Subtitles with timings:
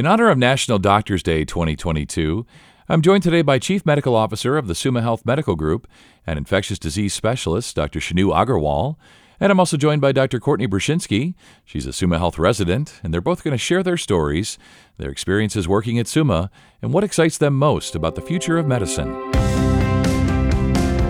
[0.00, 2.46] In honor of National Doctors Day 2022,
[2.88, 5.86] I'm joined today by Chief Medical Officer of the Summa Health Medical Group
[6.26, 8.00] and infectious disease specialist, Dr.
[8.00, 8.96] Shanu Agarwal.
[9.38, 10.40] And I'm also joined by Dr.
[10.40, 11.34] Courtney Brzezinski.
[11.66, 14.56] She's a Summa Health resident, and they're both going to share their stories,
[14.96, 19.30] their experiences working at Summa, and what excites them most about the future of medicine.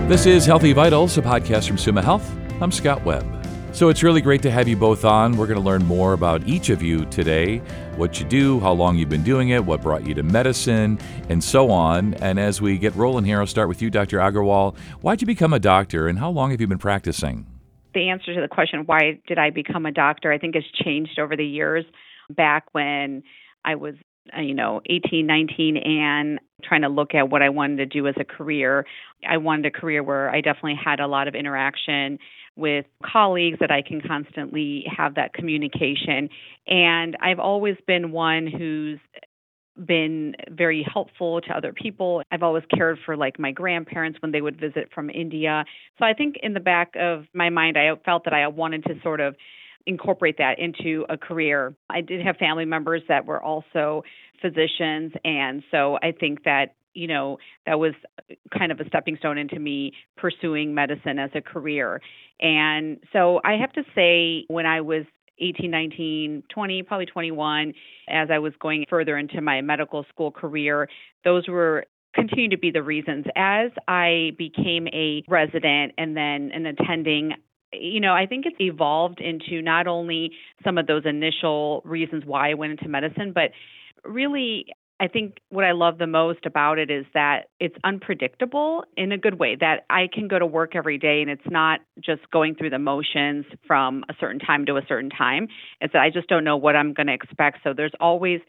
[0.09, 2.29] This is Healthy Vitals, a podcast from Summa Health.
[2.61, 3.40] I'm Scott Webb.
[3.73, 5.37] So it's really great to have you both on.
[5.37, 7.59] We're going to learn more about each of you today
[7.95, 11.41] what you do, how long you've been doing it, what brought you to medicine, and
[11.41, 12.13] so on.
[12.15, 14.17] And as we get rolling here, I'll start with you, Dr.
[14.17, 14.77] Agarwal.
[15.01, 17.45] Why'd you become a doctor, and how long have you been practicing?
[17.93, 21.17] The answer to the question, why did I become a doctor, I think has changed
[21.17, 21.85] over the years.
[22.29, 23.23] Back when
[23.63, 23.95] I was
[24.35, 28.07] uh, you know 18 19 and trying to look at what i wanted to do
[28.07, 28.85] as a career
[29.27, 32.19] i wanted a career where i definitely had a lot of interaction
[32.55, 36.29] with colleagues that I can constantly have that communication.
[36.67, 38.99] And I've always been one who's
[39.85, 42.21] been very helpful to other people.
[42.31, 45.63] I've always cared for like my grandparents when they would visit from India.
[45.97, 48.95] So I think in the back of my mind, I felt that I wanted to
[49.01, 49.35] sort of
[49.87, 51.73] incorporate that into a career.
[51.89, 54.03] I did have family members that were also
[54.41, 55.13] physicians.
[55.23, 59.37] And so I think that you know, that was uh, kind of a stepping stone
[59.37, 62.01] into me pursuing medicine as a career.
[62.39, 65.05] And so I have to say, when I was
[65.39, 67.73] 18, 19, 20, probably 21,
[68.09, 70.87] as I was going further into my medical school career,
[71.23, 73.25] those were continue to be the reasons.
[73.35, 77.33] As I became a resident and then an attending,
[77.73, 80.31] you know, I think it's evolved into not only
[80.63, 83.51] some of those initial reasons why I went into medicine, but
[84.03, 84.65] really
[85.01, 89.17] I think what I love the most about it is that it's unpredictable in a
[89.17, 92.53] good way, that I can go to work every day and it's not just going
[92.53, 95.47] through the motions from a certain time to a certain time.
[95.81, 97.57] It's that I just don't know what I'm going to expect.
[97.63, 98.41] So there's always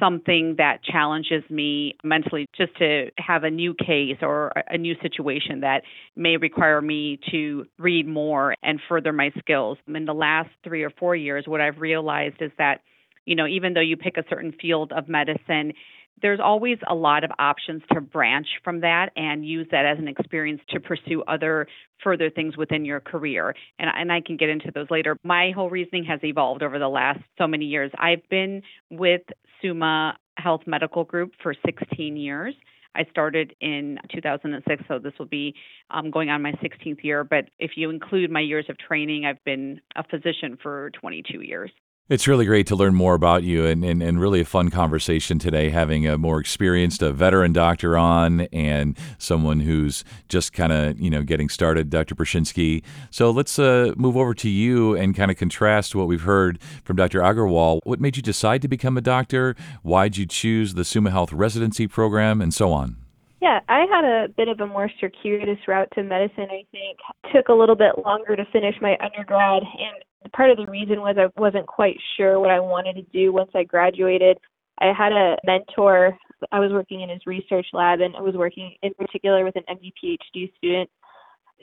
[0.00, 5.60] something that challenges me mentally just to have a new case or a new situation
[5.60, 5.82] that
[6.16, 9.78] may require me to read more and further my skills.
[9.86, 12.80] In the last three or four years, what I've realized is that
[13.24, 15.72] you know, even though you pick a certain field of medicine,
[16.20, 20.08] there's always a lot of options to branch from that and use that as an
[20.08, 21.66] experience to pursue other
[22.02, 23.54] further things within your career.
[23.78, 25.16] And, and I can get into those later.
[25.24, 27.90] My whole reasoning has evolved over the last so many years.
[27.98, 29.22] I've been with
[29.60, 32.54] Summa Health Medical Group for 16 years.
[32.94, 35.54] I started in 2006, so this will be
[35.90, 37.24] um, going on my 16th year.
[37.24, 41.70] But if you include my years of training, I've been a physician for 22 years.
[42.08, 45.38] It's really great to learn more about you and, and, and really a fun conversation
[45.38, 51.00] today, having a more experienced, a veteran doctor on and someone who's just kind of,
[51.00, 52.16] you know, getting started, Dr.
[52.16, 52.82] Brzezinski.
[53.10, 56.96] So let's uh, move over to you and kind of contrast what we've heard from
[56.96, 57.20] Dr.
[57.20, 57.78] Agarwal.
[57.84, 59.54] What made you decide to become a doctor?
[59.82, 62.96] Why'd you choose the Summa Health residency program and so on?
[63.40, 66.98] Yeah, I had a bit of a more circuitous route to medicine, I think.
[67.32, 70.04] Took a little bit longer to finish my undergrad and
[70.34, 73.50] part of the reason was I wasn't quite sure what I wanted to do once
[73.54, 74.38] I graduated.
[74.80, 76.16] I had a mentor.
[76.50, 79.64] I was working in his research lab, and I was working in particular with an
[79.70, 80.90] MD PhD student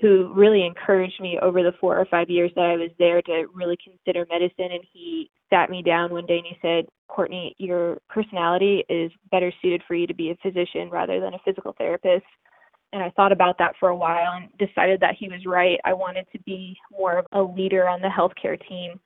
[0.01, 3.47] who really encouraged me over the four or five years that I was there to
[3.53, 4.71] really consider medicine.
[4.71, 9.51] And he sat me down one day and he said, Courtney, your personality is better
[9.61, 12.23] suited for you to be a physician rather than a physical therapist
[12.91, 15.79] and I thought about that for a while and decided that he was right.
[15.85, 18.99] I wanted to be more of a leader on the healthcare team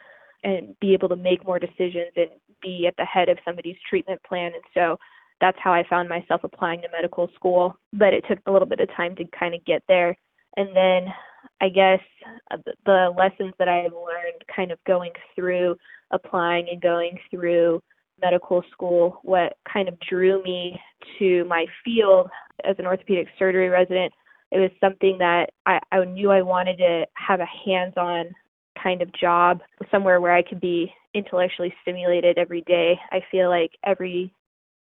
[0.44, 2.29] and be able to make more decisions and
[2.61, 4.51] be at the head of somebody's treatment plan.
[4.53, 4.97] And so
[5.41, 7.77] that's how I found myself applying to medical school.
[7.91, 10.15] But it took a little bit of time to kind of get there.
[10.55, 11.13] And then
[11.59, 12.00] I guess
[12.51, 15.75] uh, the lessons that I have learned kind of going through
[16.11, 17.81] applying and going through
[18.22, 20.79] medical school, what kind of drew me
[21.19, 22.29] to my field
[22.63, 24.13] as an orthopedic surgery resident,
[24.51, 28.25] it was something that I, I knew I wanted to have a hands on
[28.81, 33.00] kind of job, somewhere where I could be intellectually stimulated every day.
[33.12, 34.34] I feel like every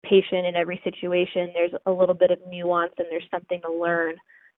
[0.03, 4.15] patient in every situation, there's a little bit of nuance and there's something to learn.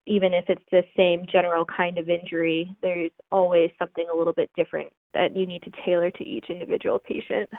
[0.08, 4.52] Even if it's the same general kind of injury, there's always something a little bit
[4.56, 7.50] different that you need to tailor to each individual patient.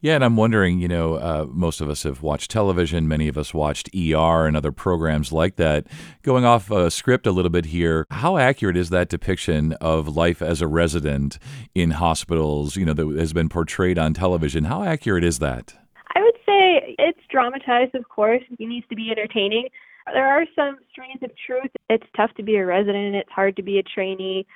[0.00, 3.08] Yeah, and I'm wondering, you know, uh, most of us have watched television.
[3.08, 5.88] Many of us watched ER and other programs like that.
[6.22, 10.40] Going off a script a little bit here, how accurate is that depiction of life
[10.40, 11.40] as a resident
[11.74, 14.64] in hospitals, you know, that has been portrayed on television?
[14.64, 15.74] How accurate is that?
[16.14, 18.42] I would say it's dramatized, of course.
[18.50, 19.68] It needs to be entertaining.
[20.12, 21.72] There are some strains of truth.
[21.90, 24.46] It's tough to be a resident, it's hard to be a trainee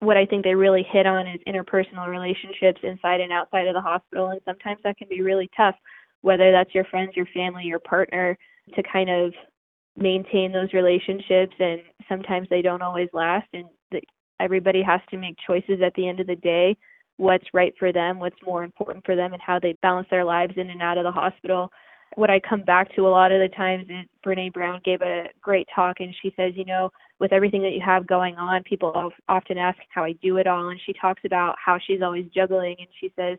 [0.00, 3.80] what I think they really hit on is interpersonal relationships inside and outside of the
[3.80, 5.76] hospital, and sometimes that can be really tough.
[6.22, 8.36] whether that's your friends, your family, your partner,
[8.74, 9.32] to kind of
[9.96, 11.54] maintain those relationships.
[11.58, 14.00] And sometimes they don't always last, and the,
[14.38, 16.76] everybody has to make choices at the end of the day
[17.16, 20.54] what's right for them, what's more important for them, and how they balance their lives
[20.56, 21.70] in and out of the hospital.
[22.16, 25.24] What I come back to a lot of the times is Brene Brown gave a
[25.40, 29.12] great talk, and she says, you know, with everything that you have going on, people
[29.28, 32.76] often ask how I do it all, and she talks about how she's always juggling,
[32.78, 33.38] and she says,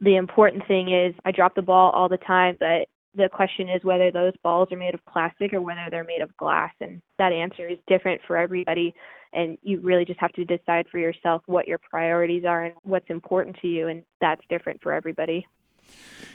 [0.00, 3.82] the important thing is I drop the ball all the time, but the question is
[3.82, 7.32] whether those balls are made of plastic or whether they're made of glass and that
[7.32, 8.94] answer is different for everybody
[9.32, 13.08] and you really just have to decide for yourself what your priorities are and what's
[13.08, 15.44] important to you and that's different for everybody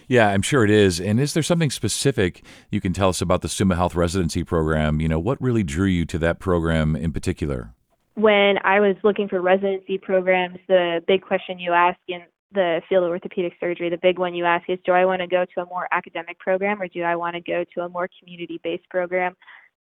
[0.08, 1.00] yeah, I'm sure it is.
[1.00, 5.00] And is there something specific you can tell us about the Summa Health residency program?
[5.00, 7.74] You know, what really drew you to that program in particular?
[8.16, 12.22] When I was looking for residency programs, the big question you ask in
[12.52, 15.28] the field of orthopedic surgery, the big one you ask is, do I want to
[15.28, 18.08] go to a more academic program or do I want to go to a more
[18.20, 19.36] community-based program?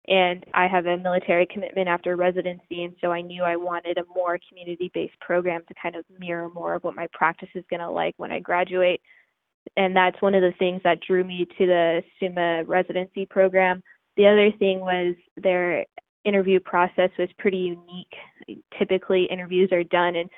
[0.07, 4.05] And I have a military commitment after residency, and so I knew I wanted a
[4.15, 7.91] more community-based program to kind of mirror more of what my practice is going to
[7.91, 9.03] like when I graduate.
[9.77, 13.83] And that's one of the things that drew me to the Summa residency program.
[14.17, 15.85] The other thing was their
[16.25, 18.63] interview process was pretty unique.
[18.79, 20.31] Typically, interviews are done and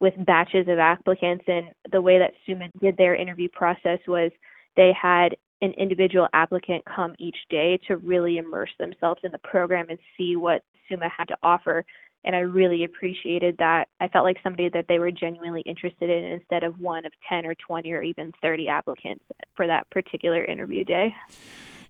[0.00, 1.44] with batches of applicants.
[1.46, 4.30] And the way that Summa did their interview process was
[4.76, 9.86] they had an individual applicant come each day to really immerse themselves in the program
[9.88, 11.84] and see what Summa had to offer.
[12.24, 13.88] And I really appreciated that.
[14.00, 17.46] I felt like somebody that they were genuinely interested in instead of one of 10
[17.46, 19.24] or 20 or even 30 applicants
[19.54, 21.14] for that particular interview day.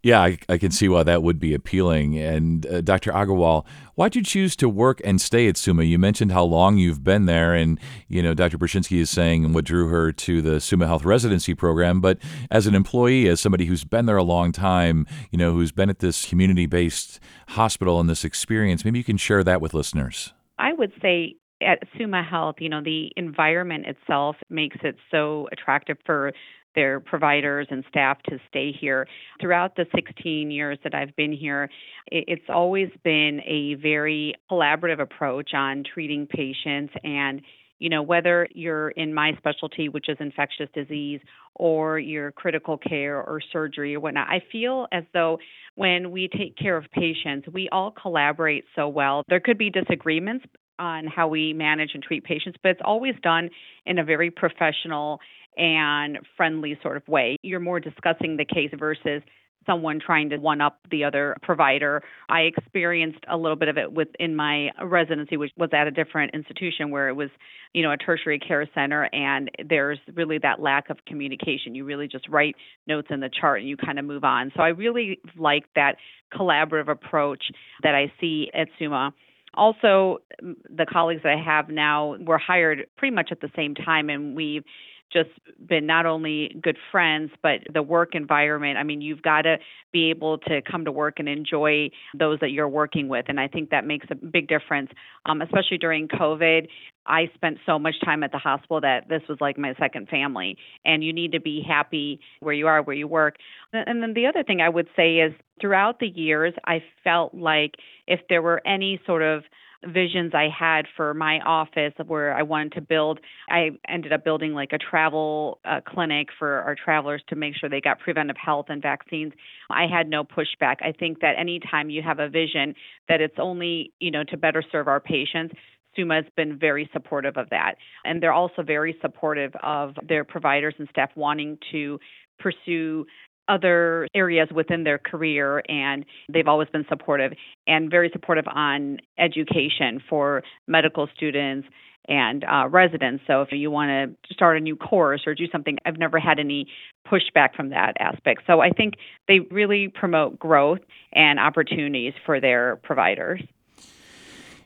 [0.02, 2.16] Yeah, I, I, can see why that would be appealing.
[2.18, 3.10] And uh, Dr.
[3.10, 3.64] Agarwal,
[3.96, 5.82] why'd you choose to work and stay at Summa?
[5.82, 8.58] You mentioned how long you've been there, and you know Dr.
[8.58, 12.00] Brzezinski is saying what drew her to the Summa Health residency program.
[12.00, 12.18] But
[12.50, 15.90] as an employee, as somebody who's been there a long time, you know, who's been
[15.90, 17.18] at this community-based
[17.48, 20.32] hospital and this experience, maybe you can share that with listeners.
[20.60, 25.96] I would say at Summa Health, you know, the environment itself makes it so attractive
[26.06, 26.32] for
[26.78, 29.08] their providers and staff to stay here.
[29.40, 31.68] Throughout the 16 years that I've been here,
[32.06, 37.42] it's always been a very collaborative approach on treating patients and
[37.80, 41.20] you know, whether you're in my specialty, which is infectious disease,
[41.54, 45.38] or your critical care or surgery or whatnot, I feel as though
[45.76, 49.22] when we take care of patients, we all collaborate so well.
[49.28, 50.44] There could be disagreements
[50.78, 53.50] on how we manage and treat patients, but it's always done
[53.86, 55.20] in a very professional
[55.56, 57.36] and friendly sort of way.
[57.42, 59.22] You're more discussing the case versus
[59.66, 62.02] someone trying to one up the other provider.
[62.28, 66.34] I experienced a little bit of it within my residency, which was at a different
[66.34, 67.28] institution where it was,
[67.74, 71.74] you know, a tertiary care center, and there's really that lack of communication.
[71.74, 74.52] You really just write notes in the chart and you kind of move on.
[74.56, 75.96] So I really like that
[76.34, 77.44] collaborative approach
[77.82, 79.12] that I see at Summa
[79.54, 84.10] also the colleagues that I have now were hired pretty much at the same time
[84.10, 84.64] and we've
[85.12, 85.30] just
[85.66, 88.78] been not only good friends, but the work environment.
[88.78, 89.56] I mean, you've got to
[89.92, 93.26] be able to come to work and enjoy those that you're working with.
[93.28, 94.90] And I think that makes a big difference,
[95.26, 96.68] um, especially during COVID.
[97.06, 100.58] I spent so much time at the hospital that this was like my second family.
[100.84, 103.36] And you need to be happy where you are, where you work.
[103.72, 107.76] And then the other thing I would say is throughout the years, I felt like
[108.06, 109.44] if there were any sort of
[109.86, 113.20] visions I had for my office where I wanted to build.
[113.48, 117.68] I ended up building like a travel uh, clinic for our travelers to make sure
[117.68, 119.32] they got preventive health and vaccines.
[119.70, 120.76] I had no pushback.
[120.82, 122.74] I think that anytime you have a vision
[123.08, 125.54] that it's only, you know, to better serve our patients,
[125.96, 127.74] Summa has been very supportive of that.
[128.04, 131.98] And they're also very supportive of their providers and staff wanting to
[132.38, 133.04] pursue
[133.48, 137.32] other areas within their career and they've always been supportive
[137.66, 141.66] and very supportive on education for medical students
[142.08, 143.22] and uh, residents.
[143.26, 146.38] So if you want to start a new course or do something, I've never had
[146.38, 146.66] any
[147.06, 148.42] pushback from that aspect.
[148.46, 148.94] So I think
[149.28, 150.80] they really promote growth
[151.12, 153.42] and opportunities for their providers.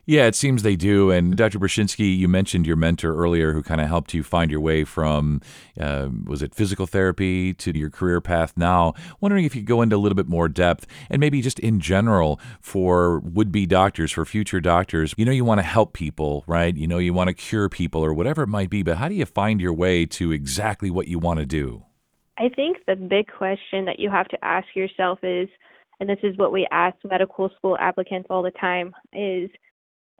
[0.05, 1.11] Yeah, it seems they do.
[1.11, 1.59] And Dr.
[1.59, 5.39] Brzezinski, you mentioned your mentor earlier who kind of helped you find your way from,
[5.79, 8.93] uh, was it physical therapy to your career path now?
[9.21, 12.37] Wondering if you go into a little bit more depth and maybe just in general
[12.59, 15.13] for would be doctors, for future doctors.
[15.15, 16.75] You know, you want to help people, right?
[16.75, 19.15] You know, you want to cure people or whatever it might be, but how do
[19.15, 21.85] you find your way to exactly what you want to do?
[22.37, 25.47] I think the big question that you have to ask yourself is,
[26.01, 29.49] and this is what we ask medical school applicants all the time, is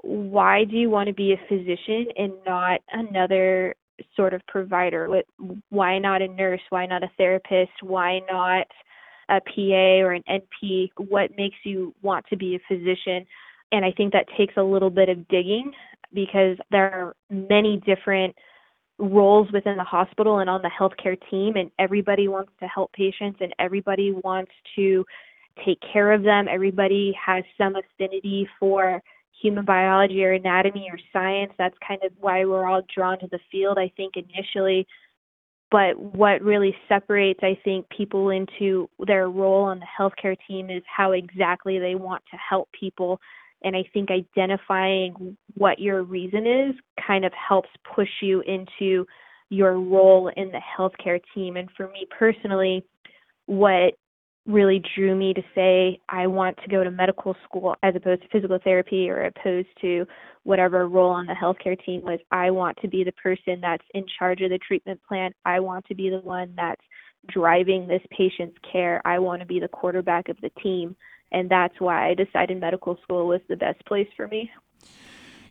[0.03, 3.75] why do you want to be a physician and not another
[4.15, 5.21] sort of provider.
[5.69, 6.61] Why not a nurse?
[6.69, 7.71] Why not a therapist?
[7.81, 8.67] Why not
[9.29, 10.89] a PA or an NP?
[10.97, 13.25] What makes you want to be a physician?
[13.71, 15.71] And I think that takes a little bit of digging
[16.13, 18.35] because there are many different
[18.99, 23.39] roles within the hospital and on the healthcare team, and everybody wants to help patients
[23.41, 25.03] and everybody wants to
[25.65, 26.47] take care of them.
[26.47, 29.01] Everybody has some affinity for
[29.41, 31.51] human biology or anatomy or science.
[31.57, 34.87] That's kind of why we're all drawn to the field, I think, initially.
[35.71, 40.83] But what really separates, I think, people into their role on the healthcare team is
[40.85, 43.19] how exactly they want to help people.
[43.63, 46.75] And I think identifying what your reason is
[47.05, 49.05] kind of helps push you into
[49.49, 51.57] your role in the healthcare team.
[51.57, 52.83] And for me personally,
[53.45, 53.95] what
[54.45, 58.27] really drew me to say I want to go to medical school as opposed to
[58.27, 60.05] physical therapy or opposed to
[60.43, 64.05] whatever role on the healthcare team was I want to be the person that's in
[64.19, 65.31] charge of the treatment plan.
[65.45, 66.81] I want to be the one that's
[67.27, 69.01] driving this patient's care.
[69.05, 70.95] I want to be the quarterback of the team.
[71.31, 74.51] And that's why I decided medical school was the best place for me.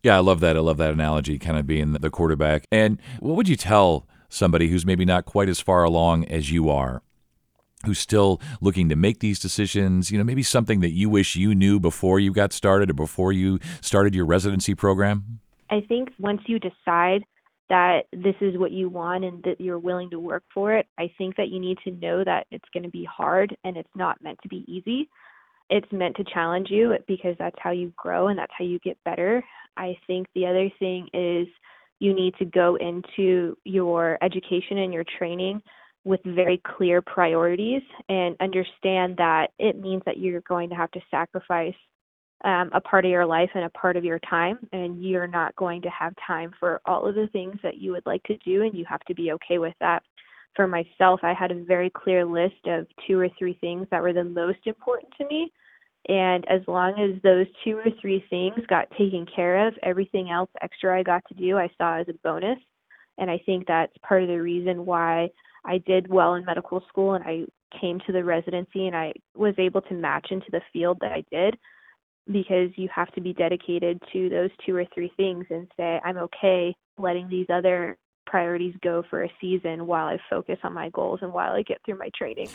[0.03, 0.57] Yeah, I love that.
[0.57, 2.67] I love that analogy, kind of being the quarterback.
[2.71, 6.69] And what would you tell somebody who's maybe not quite as far along as you
[6.69, 7.03] are
[7.87, 11.55] who's still looking to make these decisions, you know, maybe something that you wish you
[11.55, 15.41] knew before you got started or before you started your residency program?
[15.71, 17.25] I think once you decide
[17.69, 21.11] that this is what you want and that you're willing to work for it, I
[21.17, 24.23] think that you need to know that it's going to be hard and it's not
[24.23, 25.09] meant to be easy.
[25.71, 28.99] It's meant to challenge you because that's how you grow and that's how you get
[29.05, 29.43] better.
[29.79, 31.49] I think the other thing is
[31.99, 35.63] you need to go into your education and your training
[36.05, 41.01] with very clear priorities and understand that it means that you're going to have to
[41.11, 41.75] sacrifice
[42.45, 45.55] um, a part of your life and a part of your time, and you're not
[45.55, 48.63] going to have time for all of the things that you would like to do,
[48.63, 50.03] and you have to be okay with that.
[50.57, 54.13] For myself, I had a very clear list of two or three things that were
[54.13, 55.53] the most important to me.
[56.09, 60.51] And as long as those two or three things got taken care of, everything else
[60.61, 62.59] extra I got to do, I saw as a bonus.
[63.19, 65.31] And I think that's part of the reason why
[65.65, 67.45] I did well in medical school and I
[67.81, 71.25] came to the residency and I was able to match into the field that I
[71.31, 71.57] did
[72.31, 76.19] because you have to be dedicated to those two or three things and say, I'm
[76.19, 81.21] okay letting these other priorities go for a season while I focus on my goals
[81.23, 82.49] and while I get through my training.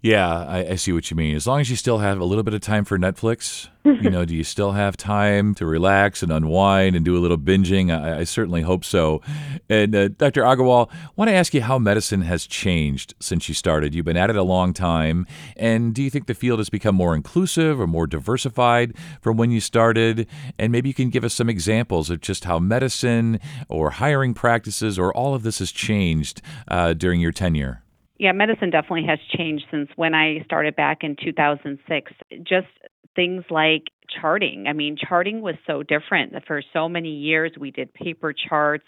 [0.00, 1.34] Yeah, I, I, see what you mean.
[1.34, 4.24] As long as you still have a little bit of time for Netflix, you know,
[4.26, 7.90] do you still have time to relax and unwind and do a little binging?
[7.90, 9.20] I, I certainly hope so.
[9.68, 10.42] And uh, Dr.
[10.42, 13.92] Agarwal, I want to ask you how medicine has changed since you started.
[13.92, 15.26] You've been at it a long time,
[15.56, 19.50] and do you think the field has become more inclusive or more diversified from when
[19.50, 20.28] you started?
[20.60, 24.96] And maybe you can give us some examples of just how medicine or hiring practices
[24.96, 27.82] or all of this has changed uh, during your tenure.
[28.18, 32.12] Yeah, medicine definitely has changed since when I started back in 2006.
[32.42, 32.66] Just
[33.14, 33.84] things like
[34.20, 34.66] charting.
[34.68, 36.32] I mean, charting was so different.
[36.46, 38.84] For so many years, we did paper charts.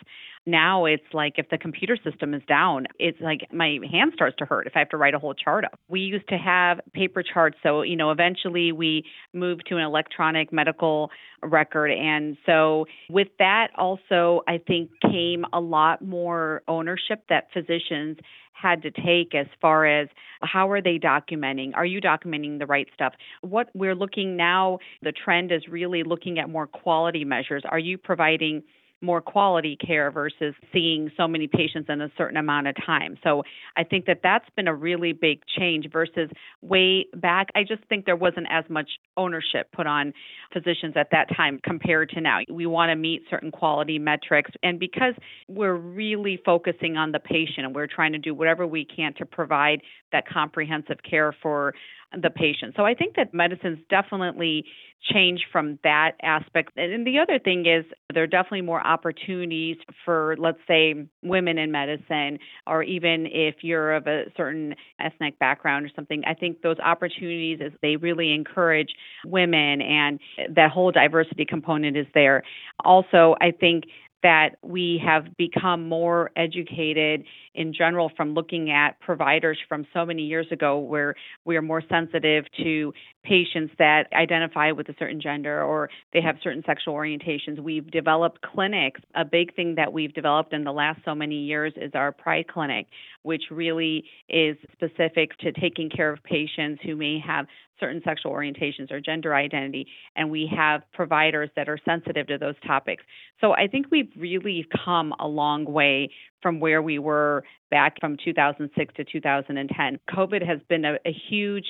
[0.46, 4.46] Now it's like if the computer system is down, it's like my hand starts to
[4.46, 5.78] hurt if I have to write a whole chart up.
[5.88, 7.58] We used to have paper charts.
[7.62, 11.10] So, you know, eventually we moved to an electronic medical
[11.42, 11.90] record.
[11.90, 18.16] And so with that also, I think came a lot more ownership that physicians
[18.60, 20.08] had to take as far as
[20.42, 21.72] how are they documenting?
[21.74, 23.14] Are you documenting the right stuff?
[23.42, 27.62] What we're looking now, the trend is really looking at more quality measures.
[27.68, 28.62] Are you providing
[29.02, 33.16] more quality care versus seeing so many patients in a certain amount of time.
[33.22, 33.42] So
[33.76, 36.30] I think that that's been a really big change versus
[36.62, 37.48] way back.
[37.54, 40.12] I just think there wasn't as much ownership put on
[40.52, 42.40] physicians at that time compared to now.
[42.50, 44.50] We want to meet certain quality metrics.
[44.62, 45.14] And because
[45.48, 49.26] we're really focusing on the patient and we're trying to do whatever we can to
[49.26, 49.80] provide
[50.12, 51.74] that comprehensive care for
[52.12, 52.74] the patient.
[52.76, 54.64] So I think that medicine's definitely
[55.12, 56.72] changed from that aspect.
[56.76, 61.70] And the other thing is there are definitely more opportunities for, let's say, women in
[61.70, 66.22] medicine, or even if you're of a certain ethnic background or something.
[66.26, 68.90] I think those opportunities is they really encourage
[69.24, 70.20] women and
[70.54, 72.42] that whole diversity component is there.
[72.84, 73.84] Also, I think
[74.22, 77.24] that we have become more educated
[77.54, 81.82] in general from looking at providers from so many years ago where we are more
[81.88, 87.60] sensitive to patients that identify with a certain gender or they have certain sexual orientations.
[87.60, 89.00] We've developed clinics.
[89.14, 92.46] A big thing that we've developed in the last so many years is our Pride
[92.48, 92.86] Clinic,
[93.22, 97.46] which really is specific to taking care of patients who may have
[97.78, 99.86] certain sexual orientations or gender identity.
[100.14, 103.02] And we have providers that are sensitive to those topics.
[103.40, 106.10] So I think we've really come a long way
[106.42, 109.98] from where we were back from 2006 to 2010.
[110.10, 111.66] COVID has been a, a huge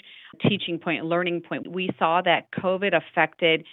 [0.48, 1.70] teaching point, learning point.
[1.70, 3.64] We saw that COVID affected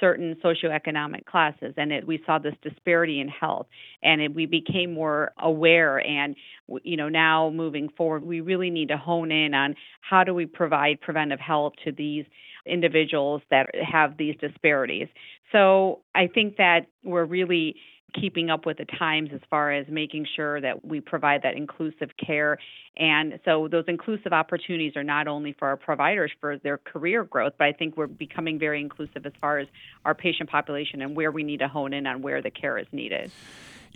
[0.00, 3.66] certain socioeconomic classes and it, we saw this disparity in health
[4.02, 6.36] and it, we became more aware and
[6.82, 10.44] you know now moving forward we really need to hone in on how do we
[10.44, 12.24] provide preventive health to these
[12.66, 15.08] individuals that have these disparities
[15.50, 17.76] so i think that we're really
[18.14, 22.10] keeping up with the times as far as making sure that we provide that inclusive
[22.24, 22.58] care.
[22.96, 27.54] And so those inclusive opportunities are not only for our providers for their career growth,
[27.58, 29.68] but I think we're becoming very inclusive as far as
[30.04, 32.86] our patient population and where we need to hone in on where the care is
[32.92, 33.30] needed.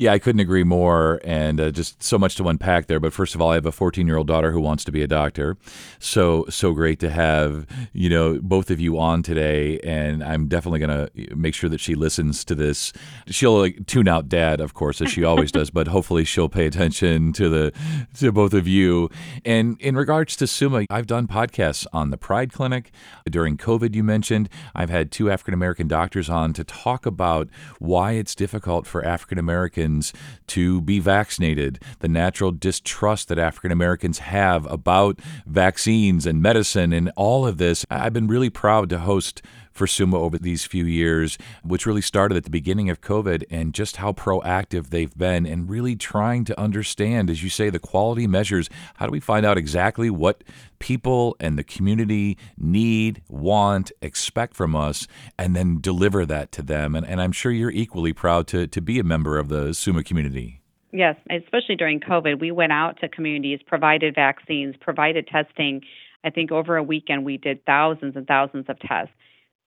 [0.00, 2.98] Yeah, I couldn't agree more, and uh, just so much to unpack there.
[2.98, 5.02] But first of all, I have a 14 year old daughter who wants to be
[5.02, 5.58] a doctor,
[5.98, 10.78] so so great to have you know both of you on today, and I'm definitely
[10.78, 12.94] gonna make sure that she listens to this.
[13.26, 16.64] She'll like, tune out Dad, of course, as she always does, but hopefully she'll pay
[16.64, 17.72] attention to the
[18.20, 19.10] to both of you.
[19.44, 22.90] And in regards to Summa, I've done podcasts on the Pride Clinic
[23.28, 23.94] during COVID.
[23.94, 28.86] You mentioned I've had two African American doctors on to talk about why it's difficult
[28.86, 30.12] for African Americans Americans
[30.46, 37.12] to be vaccinated, the natural distrust that African Americans have about vaccines and medicine and
[37.16, 37.84] all of this.
[37.90, 39.42] I've been really proud to host
[39.80, 43.72] for Summa over these few years, which really started at the beginning of COVID, and
[43.72, 48.26] just how proactive they've been and really trying to understand, as you say, the quality
[48.26, 48.68] measures.
[48.96, 50.44] How do we find out exactly what
[50.80, 55.06] people and the community need, want, expect from us,
[55.38, 56.94] and then deliver that to them?
[56.94, 60.04] And, and I'm sure you're equally proud to, to be a member of the Summa
[60.04, 60.60] community.
[60.92, 65.80] Yes, especially during COVID, we went out to communities, provided vaccines, provided testing.
[66.22, 69.14] I think over a weekend we did thousands and thousands of tests.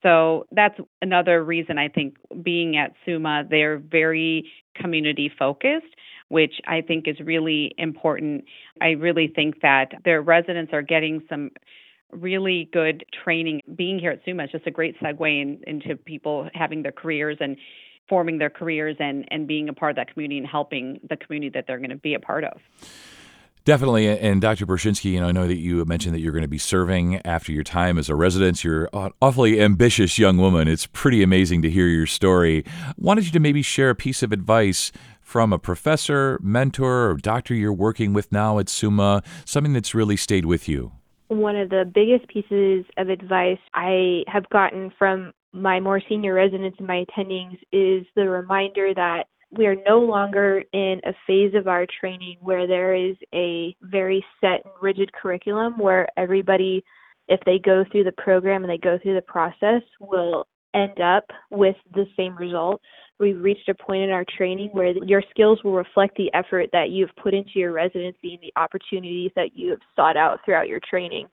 [0.04, 5.96] So that's another reason I think being at Summa, they're very community focused,
[6.28, 8.44] which I think is really important.
[8.82, 11.52] I really think that their residents are getting some
[12.12, 13.62] really good training.
[13.76, 17.38] Being here at Summa is just a great segue in, into people having their careers
[17.40, 17.56] and
[18.10, 21.50] forming their careers and, and being a part of that community and helping the community
[21.54, 22.60] that they're going to be a part of.
[23.66, 24.10] Definitely.
[24.10, 24.66] And Dr.
[24.66, 27.54] Brzezinski, you know, I know that you mentioned that you're going to be serving after
[27.54, 28.62] your time as a resident.
[28.62, 30.68] You're an awfully ambitious young woman.
[30.68, 32.66] It's pretty amazing to hear your story.
[32.98, 37.54] Wanted you to maybe share a piece of advice from a professor, mentor, or doctor
[37.54, 40.92] you're working with now at Summa, something that's really stayed with you.
[41.30, 46.78] One of the biggest pieces of advice I have gotten from my more senior residents
[46.80, 51.68] and my attendings is the reminder that we are no longer in a phase of
[51.68, 56.84] our training where there is a very set and rigid curriculum where everybody,
[57.28, 61.26] if they go through the program and they go through the process, will end up
[61.52, 62.82] with the same result.
[63.20, 66.90] We've reached a point in our training where your skills will reflect the effort that
[66.90, 70.80] you've put into your residency and the opportunities that you have sought out throughout your
[70.90, 71.28] training.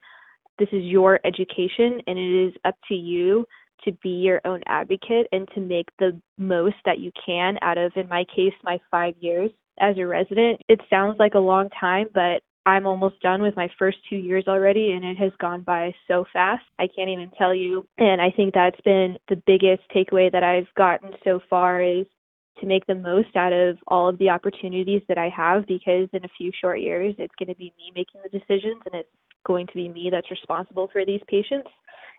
[0.59, 3.47] This is your education, and it is up to you
[3.85, 7.93] to be your own advocate and to make the most that you can out of,
[7.97, 10.61] in my case, my five years as a resident.
[10.69, 14.45] It sounds like a long time, but I'm almost done with my first two years
[14.47, 16.63] already, and it has gone by so fast.
[16.79, 17.87] I can't even tell you.
[17.99, 22.07] And I think that's been the biggest takeaway that I've gotten so far is
[22.61, 26.25] to make the most out of all of the opportunities that I have because in
[26.25, 29.09] a few short years, it's going to be me making the decisions and it's
[29.47, 31.71] going to be me that's responsible for these patients.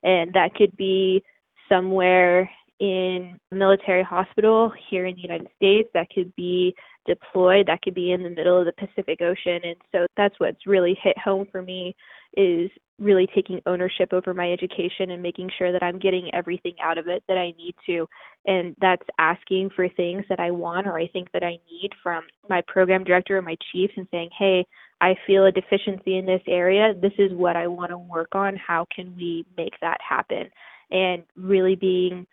[0.04, 1.24] And that could be
[1.72, 6.74] somewhere in a military hospital here in the United States that could be
[7.06, 9.60] deployed, that could be in the middle of the Pacific Ocean.
[9.64, 11.96] And so that's what's really hit home for me
[12.36, 16.98] is really taking ownership over my education and making sure that I'm getting everything out
[16.98, 18.08] of it that I need to.
[18.46, 22.24] And that's asking for things that I want or I think that I need from
[22.50, 24.66] my program director or my chiefs and saying, hey,
[25.02, 26.94] I feel a deficiency in this area.
[27.00, 28.56] This is what I want to work on.
[28.56, 30.50] How can we make that happen?
[30.92, 32.28] And really being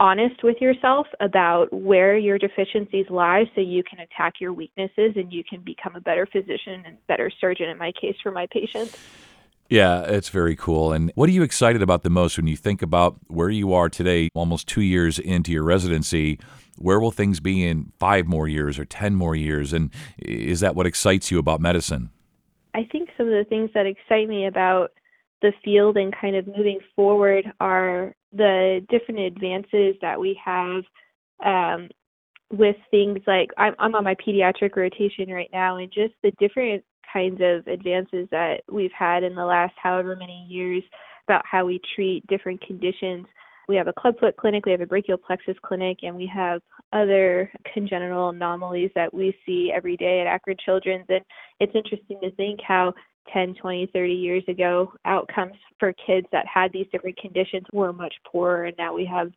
[0.00, 5.32] honest with yourself about where your deficiencies lie so you can attack your weaknesses and
[5.32, 8.96] you can become a better physician and better surgeon in my case for my patients.
[9.68, 10.92] Yeah, it's very cool.
[10.92, 13.88] And what are you excited about the most when you think about where you are
[13.90, 16.38] today, almost two years into your residency?
[16.78, 19.72] Where will things be in five more years or 10 more years?
[19.72, 22.10] And is that what excites you about medicine?
[22.72, 24.92] I think some of the things that excite me about
[25.42, 30.82] the field and kind of moving forward are the different advances that we have
[31.44, 31.88] um,
[32.50, 36.84] with things like I'm, I'm on my pediatric rotation right now, and just the different
[37.12, 40.82] kinds of advances that we've had in the last however many years
[41.26, 43.26] about how we treat different conditions.
[43.68, 46.62] We have a clubfoot clinic, we have a brachial plexus clinic, and we have
[46.94, 51.04] other congenital anomalies that we see every day at Akron Children's.
[51.10, 51.20] And
[51.60, 52.94] it's interesting to think how
[53.32, 58.14] 10, 20, 30 years ago, outcomes for kids that had these different conditions were much
[58.30, 59.30] poorer, and now we have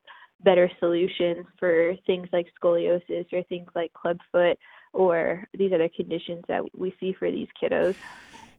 [0.44, 4.58] better solutions for things like scoliosis or things like clubfoot
[4.94, 7.96] or these other conditions that we see for these kiddos.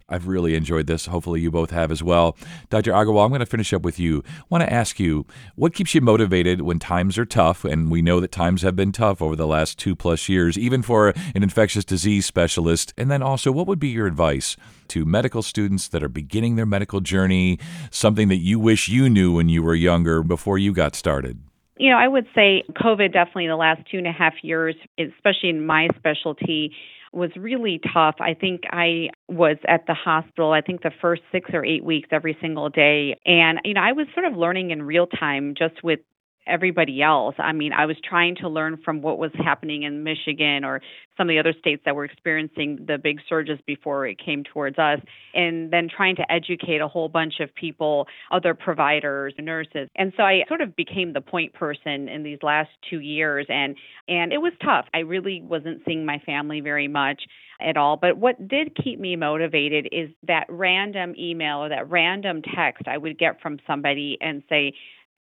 [0.09, 1.07] I've really enjoyed this.
[1.07, 2.37] Hopefully, you both have as well.
[2.71, 2.93] Dr.
[2.93, 4.23] Agarwal, I'm going to finish up with you.
[4.27, 7.65] I want to ask you what keeps you motivated when times are tough?
[7.65, 10.83] And we know that times have been tough over the last two plus years, even
[10.83, 12.93] for an infectious disease specialist.
[12.97, 14.57] And then also, what would be your advice
[14.89, 17.59] to medical students that are beginning their medical journey,
[17.91, 21.41] something that you wish you knew when you were younger before you got started?
[21.79, 24.77] You know, I would say COVID definitely in the last two and a half years,
[24.99, 26.73] especially in my specialty,
[27.13, 28.17] was really tough.
[28.21, 32.09] I think I was at the hospital, I think the first six or eight weeks
[32.13, 33.19] every single day.
[33.27, 36.01] And, you know, I was sort of learning in real time just with
[36.47, 37.35] everybody else.
[37.39, 40.81] I mean, I was trying to learn from what was happening in Michigan or
[41.17, 44.79] some of the other states that were experiencing the big surges before it came towards
[44.79, 44.99] us,
[45.35, 49.89] and then trying to educate a whole bunch of people, other providers, nurses.
[49.97, 53.77] And so I sort of became the point person in these last 2 years and
[54.09, 54.87] and it was tough.
[54.95, 57.23] I really wasn't seeing my family very much
[57.61, 57.97] at all.
[57.97, 62.99] But what did keep me motivated is that random email or that random text I
[62.99, 64.73] would get from somebody and say,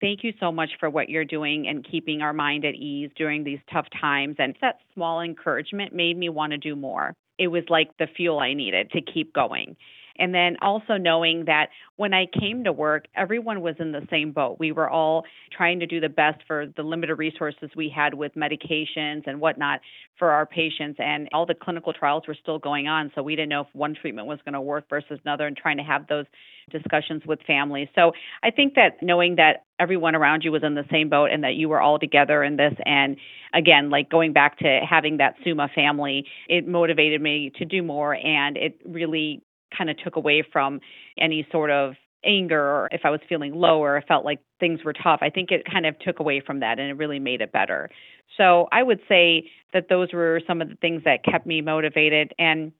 [0.01, 3.43] Thank you so much for what you're doing and keeping our mind at ease during
[3.43, 4.35] these tough times.
[4.39, 7.13] And that small encouragement made me want to do more.
[7.37, 9.75] It was like the fuel I needed to keep going.
[10.21, 14.31] And then also knowing that when I came to work, everyone was in the same
[14.31, 14.57] boat.
[14.59, 18.33] We were all trying to do the best for the limited resources we had with
[18.35, 19.81] medications and whatnot
[20.19, 20.99] for our patients.
[21.03, 23.11] And all the clinical trials were still going on.
[23.15, 25.77] So we didn't know if one treatment was going to work versus another and trying
[25.77, 26.25] to have those
[26.69, 27.87] discussions with families.
[27.95, 28.11] So
[28.43, 31.55] I think that knowing that everyone around you was in the same boat and that
[31.55, 33.17] you were all together in this and
[33.51, 38.13] again like going back to having that summa family it motivated me to do more
[38.13, 39.41] and it really
[39.75, 40.79] kind of took away from
[41.17, 44.83] any sort of anger or if I was feeling low or I felt like things
[44.83, 45.19] were tough.
[45.21, 47.89] I think it kind of took away from that and it really made it better.
[48.37, 52.33] So I would say that those were some of the things that kept me motivated.
[52.37, 52.71] And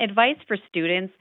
[0.00, 1.14] advice for students,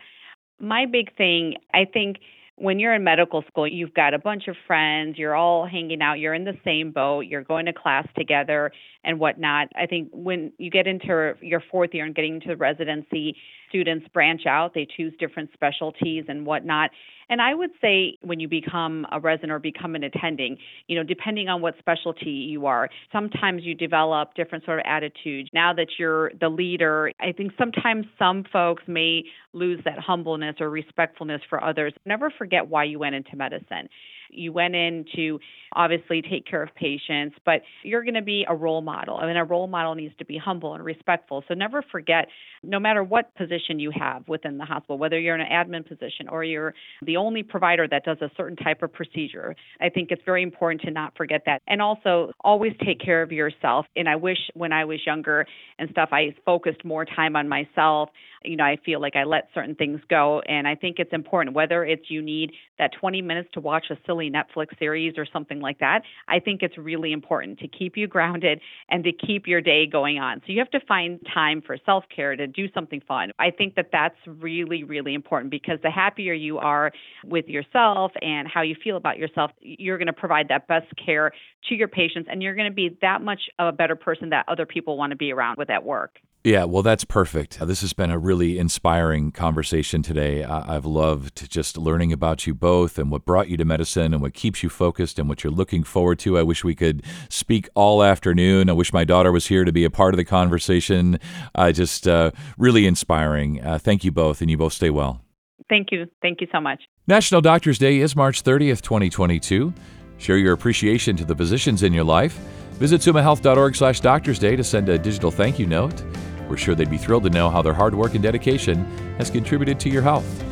[0.59, 2.17] my big thing, I think
[2.59, 6.15] when you're in medical school, you've got a bunch of friends, you're all hanging out,
[6.15, 8.71] you're in the same boat, you're going to class together
[9.03, 9.67] and whatnot.
[9.75, 13.35] I think when you get into your fourth year and getting into residency,
[13.69, 16.91] students branch out, they choose different specialties and whatnot.
[17.29, 21.03] And I would say when you become a resident or become an attending, you know,
[21.03, 25.49] depending on what specialty you are, sometimes you develop different sort of attitudes.
[25.53, 30.69] Now that you're the leader, I think sometimes some folks may lose that humbleness or
[30.69, 31.93] respectfulness for others.
[32.05, 33.89] Never forget why you went into medicine.
[34.29, 35.39] You went in to
[35.73, 39.17] obviously take care of patients, but you're going to be a role model.
[39.17, 41.43] I mean, a role model needs to be humble and respectful.
[41.47, 42.27] So never forget,
[42.63, 46.27] no matter what position you have within the hospital, whether you're in an admin position
[46.29, 46.73] or you're
[47.05, 50.81] the only provider that does a certain type of procedure, I think it's very important
[50.81, 51.61] to not forget that.
[51.67, 53.85] And also, always take care of yourself.
[53.95, 55.45] And I wish when I was younger
[55.77, 58.09] and stuff, I focused more time on myself.
[58.43, 60.41] You know, I feel like I let certain things go.
[60.47, 63.97] And I think it's important, whether it's you need that 20 minutes to watch a
[64.05, 68.07] silly Netflix series or something like that, I think it's really important to keep you
[68.07, 70.41] grounded and to keep your day going on.
[70.45, 73.31] So you have to find time for self care to do something fun.
[73.39, 76.91] I think that that's really, really important because the happier you are
[77.25, 81.31] with yourself and how you feel about yourself, you're going to provide that best care
[81.69, 84.45] to your patients and you're going to be that much of a better person that
[84.47, 86.19] other people want to be around with at work.
[86.47, 87.59] Yeah, well, that's perfect.
[87.59, 90.45] This has been a really inspiring conversation today.
[90.45, 94.33] I've loved just learning about you both and what brought you to medicine and what
[94.33, 96.37] keeps you focused and what you're looking forward to.
[96.37, 98.69] I wish we could speak all afternoon.
[98.69, 101.19] I wish my daughter was here to be a part of the conversation.
[101.53, 103.61] Uh, just uh, really inspiring.
[103.61, 105.19] Uh, thank you both, and you both stay well.
[105.67, 106.05] Thank you.
[106.21, 106.81] Thank you so much.
[107.07, 109.73] National Doctors Day is March 30th, 2022.
[110.17, 112.39] Share your appreciation to the physicians in your life.
[112.75, 116.01] Visit summahealth.org slash doctors day to send a digital thank you note.
[116.47, 118.85] We're sure they'd be thrilled to know how their hard work and dedication
[119.17, 120.43] has contributed to your health.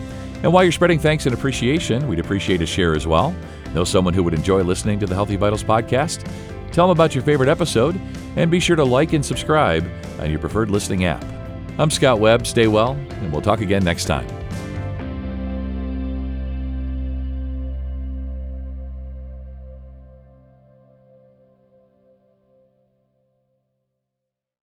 [0.44, 3.36] And while you're spreading thanks and appreciation, we'd appreciate a share as well.
[3.74, 6.30] Know someone who would enjoy listening to the Healthy Vitals podcast?
[6.72, 8.00] Tell them about your favorite episode,
[8.36, 11.24] and be sure to like and subscribe on your preferred listening app.
[11.78, 12.46] I'm Scott Webb.
[12.46, 14.28] Stay well, and we'll talk again next time.